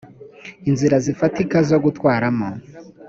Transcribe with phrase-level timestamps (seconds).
[0.69, 2.49] inzira zifatika zo gutwaramo